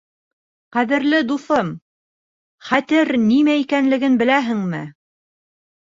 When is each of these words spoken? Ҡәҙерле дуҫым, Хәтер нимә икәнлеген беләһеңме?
Ҡәҙерле 0.77 1.19
дуҫым, 1.31 1.69
Хәтер 2.71 3.13
нимә 3.27 3.59
икәнлеген 3.65 4.19
беләһеңме? 4.23 4.85